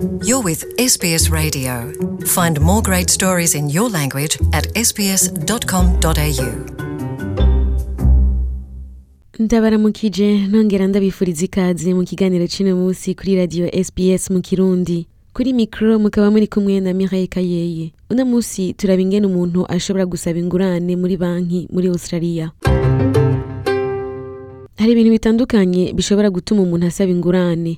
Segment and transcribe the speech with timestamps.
[0.00, 1.92] You're with SBS Radio.
[2.24, 6.50] Find more great stories in your language at sbs.com.au.
[9.40, 15.06] ndabaramukije nongera ndabifuriza ikaze mu kiganiro cy'uno munsi kuri radio SPS mu kirundi
[15.36, 20.38] kuri mikoro mukaba muri kumwe na Mireille Kayeye uno munsi turaba ingene umuntu ashobora gusaba
[20.40, 22.52] ingurane muri banki muri australia
[24.80, 27.72] Hari ibintu bitandukanye bishobora gutuma umuntu asaba ingurane.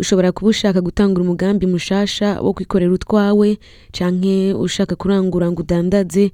[0.00, 3.58] Ushobora kuba ushaka gutangura umugambi mushasha wo kwikorera utwawe
[3.92, 6.32] canke ushaka kurangura ngo udandaze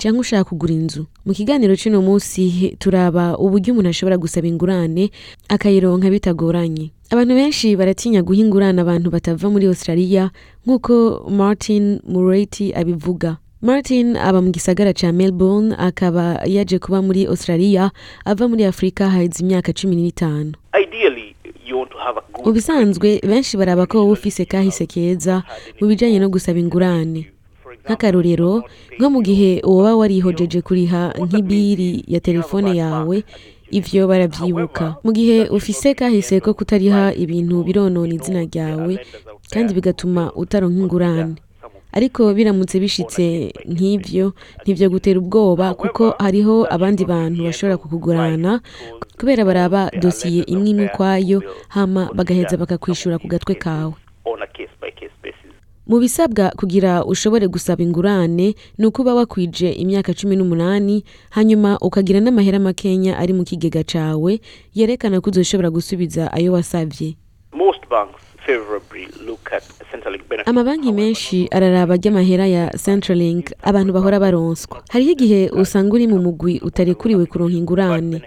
[0.00, 1.02] cyangwa ushaka kugura inzu.
[1.22, 5.14] Mu kiganiro c'uno musi turaba uburyo umuntu ashobora gusaba ingurane
[5.46, 6.90] akayironka bitagoranye.
[7.14, 10.34] Abantu benshi baratinya guha ingurane abantu batava muri Australia
[10.66, 13.38] nk'uko Martin Mureti abivuga.
[13.62, 17.94] Martin aba mu gisagara cya Melbourne akaba yaje kuba muri Australia
[18.26, 20.50] ava muri Afurika haheze imyaka cumi n'itanu
[22.48, 25.46] ubusanzwe benshi baraba ko wowe ufise kahise keza
[25.78, 27.22] mu bijyanye no gusaba ingurane
[27.86, 28.52] nk'akarorero
[28.98, 33.16] nko mu gihe woba warihojeje kuriha nk'ibiri ya telefone yawe
[33.78, 38.92] ivyo barabyibuka mu gihe ufise kahise ko kutariha ibintu bironona izina ryawe
[39.54, 41.38] kandi bigatuma utaronka ingurane
[41.92, 43.24] ariko biramutse bishitse
[43.74, 44.26] nk'ibyo
[44.64, 48.52] ntibyo gutera ubwoba kuko hariho abandi bantu bashobora kukugurana
[49.20, 51.38] kubera baraba dosiye imwe imwe ukwayo
[51.74, 53.94] hama bagaheza bakakwishyura ku gatwe kawe
[55.90, 61.04] mu bisabwa kugira ushobore gusaba ingurane ni uko uba wakwije imyaka cumi n'umunani
[61.36, 64.32] hanyuma ukagira n'amahera makenya ari mu kigega cawe
[64.78, 67.08] yerekana ko uzoshobora gusubiza ayo wasabye.
[70.46, 76.54] amabanki menshi araraba ry'amahera ya centralink abantu bahora baronswa hariho igihe usanga uri mu mugwi
[76.68, 78.18] utarekuriwe kuronka ingurane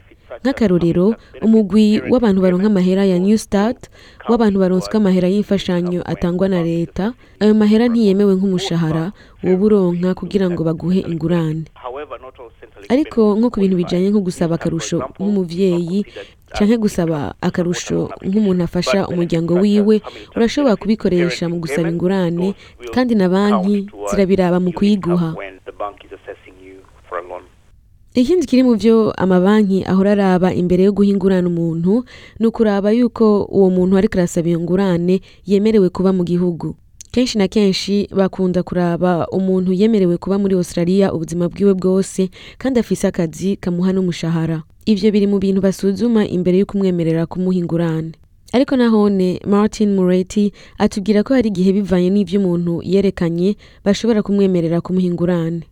[0.44, 1.06] nk'akarorero
[1.46, 3.82] umugwi w'abantu baronka amahera ya new start
[4.30, 7.06] w'abantu baronswa amahera y'imfashanyo atangwa na leta
[7.42, 9.04] ayo mahera ntiyemewe nk'umushahara
[9.44, 11.66] woba uronka kugira ngo baguhe ingurane
[12.94, 16.00] ariko nko ku bintu bijyanye nko gusaba akarusho nk'umubyeyi
[16.56, 17.98] cyangwa gusaba akarusho
[18.30, 19.96] nk'umuntu afasha umuryango wiwe
[20.36, 22.48] urashobora kubikoresha mu gusaba ingurane
[22.94, 23.76] kandi na banki
[24.10, 25.30] zirabiraba mu kuyiguha
[28.22, 31.92] ikindi kiri mu byo amabanki ahora araba imbere yo guha ingurane umuntu
[32.40, 33.26] ni ukuraba yuko
[33.56, 35.16] uwo muntu ariko arasaba iyo ngurane
[35.50, 36.68] yemerewe kuba mu gihugu
[37.16, 42.22] kenshi na kenshi bakunda kuraba umuntu yemerewe kuba muri Australia ubuzima bwiwe bwose
[42.62, 44.58] kandi afise akazi kamuha n'umushahara
[44.92, 48.12] ivyo biri mu bintu basuzuma imbere yo kumwemerera kumuha ingurane
[48.56, 50.44] ariko nahone Martin Mureti
[50.84, 53.50] atubwira ko hari igihe bivanye n'ivyo umuntu yerekanye
[53.86, 55.64] bashobora kumwemerera kumuha ingurane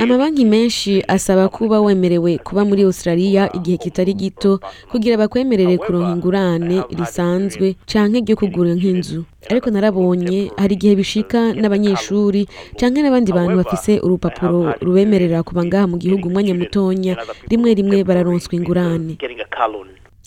[0.00, 4.58] amabanki menshi asaba kuba wemerewe kuba muri australia igihe kitari gito
[4.90, 12.42] kugira bakwemerere kuronka ingurane risanzwe canke ryo kugura nk'inzu ariko narabonye hari igihe bishika n'abanyeshuri
[12.78, 17.14] cyangwa n'abandi bantu bafise urupapuro rubemerera kuba ngaha mu gihugu umwanya mutonya
[17.50, 19.12] rimwe rimwe bararonswa uh, ingurane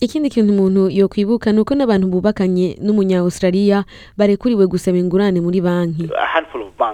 [0.00, 3.88] Ikindi kintu umuntu yokwibuka ni uko n'abantu bubakanye n'umunya-Australia
[4.20, 6.92] barekuriwe gusaba ingurane muri banki uh,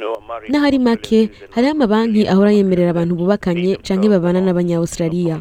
[0.00, 1.18] uh, n'ahari make
[1.52, 5.36] hariho amabanki ahora yemerera abantu bubakanye canke babana n'abanya-Australia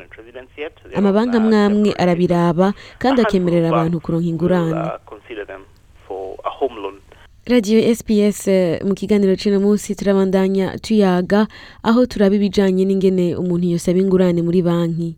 [0.99, 2.67] amabanki amwe amwe arabiraba
[2.99, 4.77] kandi akemerera abantu kuronka uh, ingurane
[7.45, 8.41] radiyo SPS
[8.87, 11.45] mu kiganiro cy'uno munsi turabandanya tuyaga
[11.85, 15.09] aho turaba ibijyanye n'ingene umuntu yosaba ingurane muri banki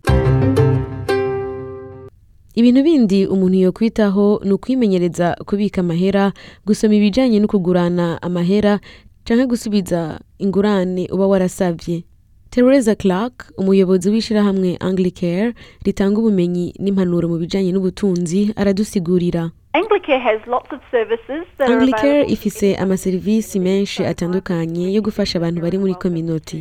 [2.60, 6.34] ibintu bindi umuntu yokwitaho ni ukwimenyereza kubika amahera
[6.68, 8.84] gusoma ibijyanye no kugurana amahera
[9.24, 12.04] cyangwa gusubiza ingurane uba warasabye
[12.52, 15.52] Teresa Clark umuyobozi w'ishyirahamwe Anglicare
[15.84, 19.44] ritanga ubumenyi n'impanuro mu bijyanye n'ubutunzi aradusigurira
[21.68, 26.58] anglicare ifise amaserivisi menshi atandukanye yo gufasha abantu bari muri kominoti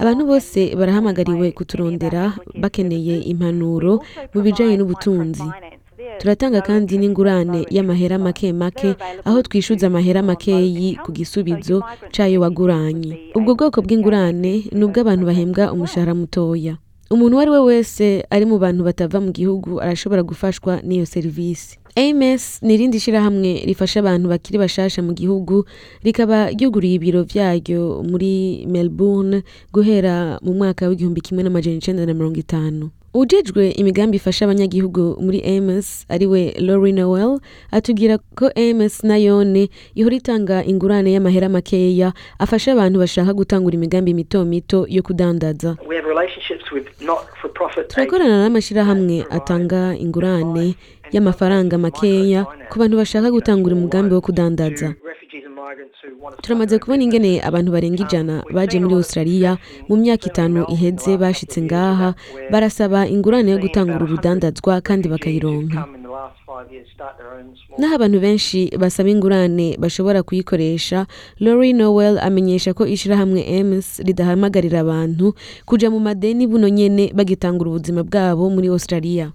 [0.00, 2.22] abantu bose barahamagariwe kuturondera
[2.62, 3.92] bakeneye impanuro
[4.32, 5.42] mu bijyanye n'ubutunzi
[6.20, 8.88] turatanga kandi n'ingurane y'amahera make make
[9.26, 11.76] aho twishyuza amahera makeyi ku gisubizo
[12.14, 16.74] cyayo waguranye ubwo bwoko bw'ingurane ni ubw'abantu bahembwa umushahara mutoya
[17.12, 21.74] umuntu uwo ari we wese ari mu bantu batava mu gihugu arashobora gufashwa n'iyo serivisi
[21.96, 25.66] ms ni irindi shyirahamwe rifasha abantu bakiri bashasha mu gihugu
[26.04, 29.44] rikaba ryuguriye ibiro byaryo muri melbourne
[29.74, 35.44] guhera mu mwaka w'igihumbi kimwe n'amajana icenda na mirongo itanu ujejwe imigambi ifasha abanyagihugu muri
[35.60, 37.40] ms ariwe lori noel
[37.76, 44.40] atubwira ko ms nayone ihora itanga ingurane y'amahera makeya afasha abantu bashaka gutangura imigambi mito
[44.48, 45.76] mito yo kudandaza
[47.90, 50.64] turakorana n'amashyirahamwe atanga ingurane
[51.14, 54.88] y'amafaranga makeya ku bantu bashaka gutangura umugambi wo kudandaza
[56.42, 59.50] turamaze kubona ingene abantu barenga um, ijana baje muri australia
[59.88, 62.08] mu myaka itanu iheze bashitse ngaha
[62.52, 65.78] barasaba ingurane yo gutangura urudandazwa kandi bakayironka
[67.78, 71.06] naho abantu benshi basaba ingurane bashobora kuyikoresha
[71.40, 75.34] Lori Noel amenyesha ko ishyirahamwe ems ridahamagarira abantu
[75.66, 79.30] kujya mu madeni buno nyene bagitangura ubuzima bwabo muri Australia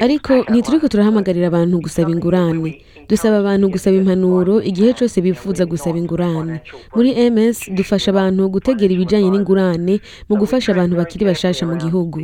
[0.00, 2.80] ariko ntituriko turahamagarira abantu gusaba ingurane
[3.10, 6.60] dusaba abantu gusaba impanuro igihe cyose bifuza gusaba ingurane
[6.96, 9.94] muri ms dufasha abantu gutegera ibijyanye n'ingurane
[10.30, 12.18] mu gufasha abantu bakiri bashasha mu gihugu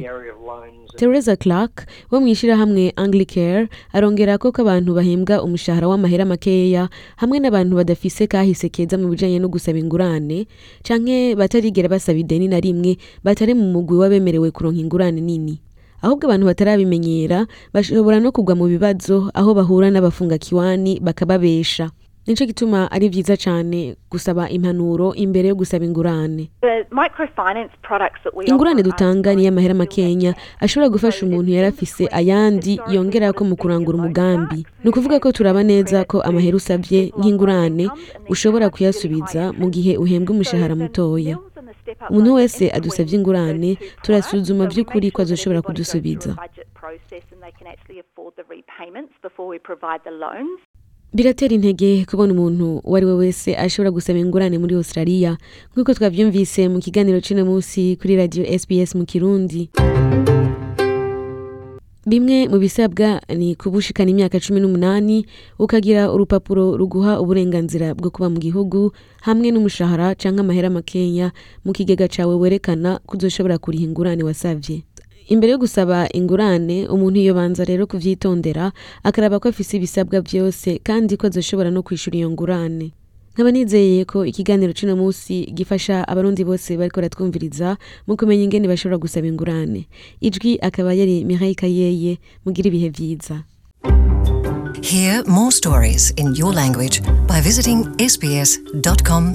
[0.96, 6.84] Teresa Clark wo mu ishyirahamwe Anglicare arongera ko ko abantu bahembwa umushahara w'amahera makeya
[7.20, 10.38] hamwe n'abantu badafise kahise keza mu bijanye no gusaba ingurane
[10.86, 15.54] canke batarigera basaba ideni na rimwe batari mu mugwi w'abemerewe kuronka ingurane nini
[16.04, 17.38] ahubwo abantu batarabimenyera
[17.74, 21.84] bashobora no kugwa mu bibazo aho bahura n'abafunga kiwani bakababesha
[22.26, 26.44] nicyo gituma ari byiza cyane gusaba impanuro imbere yo gusaba ingurane
[28.50, 30.30] ingurane dutanga niyo amahera makenya
[30.62, 35.66] ashobora gufasha umuntu yari afise ayandi yongera ko mu kurangura umugambi ni ukuvuga ko turaba
[35.66, 37.90] neza ko amahera usabye nk'ingurane
[38.30, 41.34] ushobora kuyasubiza mu gihe uhembwa umushahara mutoya
[42.06, 43.70] umuntu wese adusabye ingurane
[44.04, 46.30] turasuzuma by'ukuri ko adushobora kudusubiza
[51.14, 55.36] biratera intege kubona umuntu uwo ari we wese ashobora gusaba ingurane muri Australia
[55.72, 59.68] nk'uko twabyumvise mu kiganiro cy'uno munsi kuri radio SBS mu Kirundi
[62.10, 65.28] bimwe mu bisabwa ni kubushikana imyaka cumi n'umunani
[65.60, 71.28] ukagira urupapuro ruguha uburenganzira bwo kuba mu gihugu hamwe n'umushahara cyangwa amahera makeya
[71.60, 74.80] mu kigega cyawe werekana ko uzoshobora kuriha ingurane wasabye
[75.30, 78.72] imbere yo gusaba ingurane umuntu yobanza rero kubyitondera
[79.06, 82.88] akaraba ko afise ibisabwa byose kandi ko azoshobora no kwishyura iyo ngurane
[83.34, 88.98] nkaba nizeye ko ikiganiro cy'uno munsi gifasha abarundi bose bariko baratwumviriza mu kumenya ingene bashobora
[89.04, 89.88] gusaba ingurane
[90.20, 92.12] ijwi akaba yari mihayi kayeye
[92.44, 93.36] mugira ibihe byiza
[94.82, 99.30] Hear more stories in your language by visiting sbs.com.au.